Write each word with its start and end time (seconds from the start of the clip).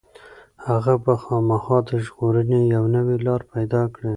هغه 0.67 0.93
به 1.03 1.13
خامخا 1.23 1.77
د 1.87 1.89
ژغورنې 2.05 2.59
یوه 2.73 2.89
نوې 2.95 3.15
لاره 3.25 3.45
پيدا 3.53 3.81
کړي. 3.93 4.09